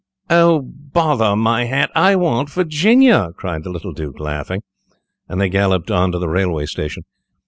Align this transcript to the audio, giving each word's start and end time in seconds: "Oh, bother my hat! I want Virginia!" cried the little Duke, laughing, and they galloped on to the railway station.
"Oh, 0.31 0.63
bother 0.63 1.35
my 1.35 1.65
hat! 1.65 1.91
I 1.93 2.15
want 2.15 2.49
Virginia!" 2.49 3.33
cried 3.37 3.63
the 3.63 3.69
little 3.69 3.93
Duke, 3.93 4.19
laughing, 4.19 4.63
and 5.29 5.39
they 5.39 5.47
galloped 5.47 5.91
on 5.91 6.11
to 6.11 6.17
the 6.17 6.27
railway 6.27 6.65
station. 6.65 7.03